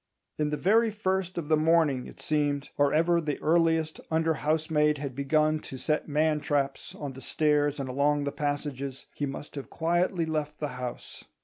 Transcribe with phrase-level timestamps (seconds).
[0.39, 4.97] In the very first of the morning, it seemed, or ever the earliest under housemaid
[4.97, 9.53] had begun to set man traps on the stairs and along the passages, he must
[9.53, 11.25] have quietly left the house.